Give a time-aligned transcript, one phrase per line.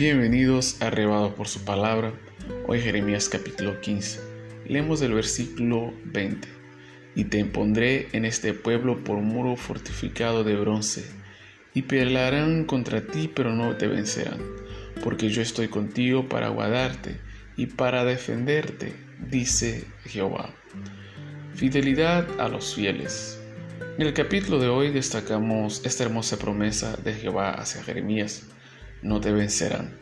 [0.00, 2.14] Bienvenidos a Arrebados por su palabra.
[2.66, 4.18] Hoy Jeremías capítulo 15.
[4.66, 6.48] Leemos el versículo 20.
[7.14, 11.04] Y te pondré en este pueblo por muro fortificado de bronce,
[11.74, 14.40] y pelearán contra ti, pero no te vencerán,
[15.04, 17.20] porque yo estoy contigo para guardarte
[17.58, 18.94] y para defenderte,
[19.28, 20.54] dice Jehová.
[21.52, 23.38] Fidelidad a los fieles.
[23.98, 28.46] En el capítulo de hoy destacamos esta hermosa promesa de Jehová hacia Jeremías
[29.02, 29.98] no te vencerán.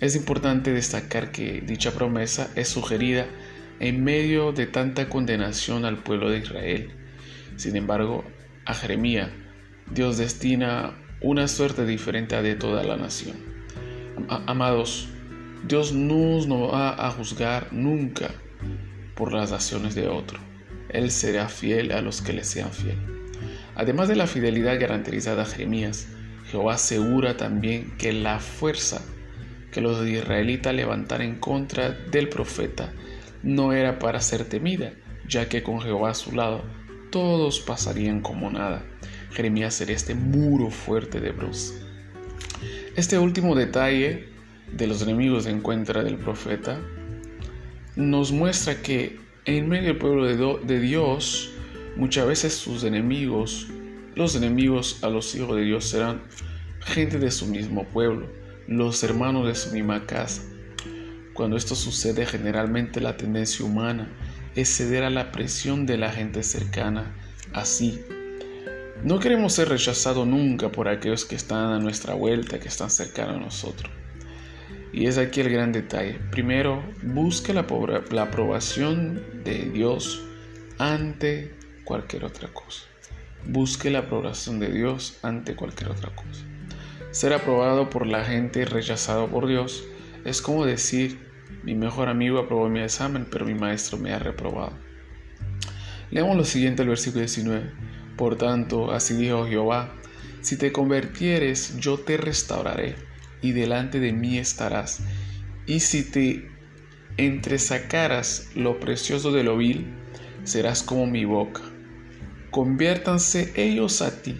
[0.00, 3.26] Es importante destacar que dicha promesa es sugerida
[3.80, 6.90] en medio de tanta condenación al pueblo de Israel.
[7.56, 8.24] Sin embargo,
[8.64, 9.30] a Jeremías
[9.90, 13.36] Dios destina una suerte diferente a de toda la nación.
[14.28, 15.08] Amados,
[15.66, 18.30] Dios no nos va a juzgar nunca
[19.14, 20.38] por las acciones de otro.
[20.90, 22.98] Él será fiel a los que le sean fiel.
[23.74, 26.08] Además de la fidelidad garantizada a Jeremías,
[26.50, 29.02] Jehová asegura también que la fuerza
[29.70, 32.92] que los israelitas levantaron en contra del profeta
[33.42, 34.92] no era para ser temida,
[35.28, 36.64] ya que con Jehová a su lado
[37.10, 38.82] todos pasarían como nada.
[39.32, 41.74] Jeremías sería este muro fuerte de bronce.
[42.96, 44.28] Este último detalle
[44.72, 46.80] de los enemigos de encuentra del profeta
[47.94, 50.26] nos muestra que en medio del pueblo
[50.58, 51.50] de Dios
[51.96, 53.68] muchas veces sus enemigos
[54.18, 56.22] los enemigos a los hijos de Dios serán
[56.80, 58.28] gente de su mismo pueblo,
[58.66, 60.42] los hermanos de su misma casa.
[61.34, 64.10] Cuando esto sucede, generalmente la tendencia humana
[64.56, 67.14] es ceder a la presión de la gente cercana.
[67.52, 68.00] Así,
[69.04, 73.36] no queremos ser rechazados nunca por aquellos que están a nuestra vuelta, que están cercanos
[73.36, 73.92] a nosotros.
[74.92, 76.18] Y es aquí el gran detalle.
[76.32, 77.64] Primero, busque la,
[78.10, 80.24] la aprobación de Dios
[80.76, 82.88] ante cualquier otra cosa.
[83.46, 86.44] Busque la aprobación de Dios ante cualquier otra cosa.
[87.10, 89.84] Ser aprobado por la gente y rechazado por Dios
[90.24, 91.18] es como decir,
[91.62, 94.72] mi mejor amigo aprobó mi examen, pero mi maestro me ha reprobado.
[96.10, 97.70] Leamos lo siguiente el versículo 19.
[98.16, 99.94] Por tanto, así dijo Jehová,
[100.40, 102.96] si te convirtieres, yo te restauraré,
[103.40, 105.00] y delante de mí estarás.
[105.66, 106.50] Y si te
[107.16, 109.86] entresacaras lo precioso de lo vil,
[110.44, 111.62] serás como mi boca
[112.58, 114.36] conviértanse ellos a ti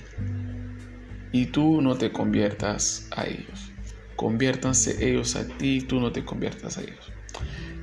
[1.31, 3.71] y tú no te conviertas a ellos.
[4.17, 7.13] Conviértanse ellos a ti y tú no te conviertas a ellos.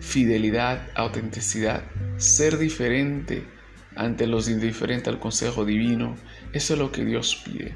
[0.02, 1.86] Fidelidad, autenticidad,
[2.18, 3.48] ser diferente
[3.96, 6.18] ante los indiferentes al consejo divino,
[6.52, 7.74] eso es lo que Dios pide.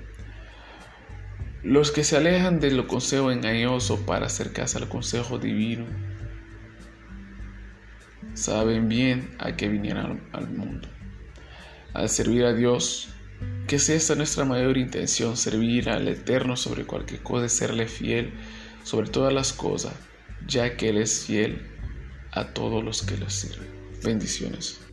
[1.64, 5.86] Los que se alejan del consejo engañoso para acercarse al consejo divino
[8.34, 10.90] saben bien a qué vinieron al mundo
[11.94, 13.10] al servir a Dios,
[13.68, 18.34] que sea esta nuestra mayor intención, servir al Eterno sobre cualquier cosa, serle fiel
[18.84, 19.94] sobre todas las cosas,
[20.48, 21.62] ya que Él es fiel
[22.32, 23.68] a todos los que le sirven.
[24.04, 24.89] Bendiciones.